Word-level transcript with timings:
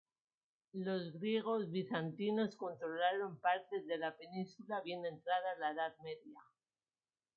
Los 0.73 1.11
griegos 1.19 1.69
bizantinos 1.69 2.55
controlaron 2.55 3.39
partes 3.39 3.85
de 3.85 3.99
la 3.99 4.17
península 4.17 4.81
bien 4.81 5.05
entrada 5.05 5.55
la 5.59 5.73
Edad 5.73 5.95
Media. 6.01 6.39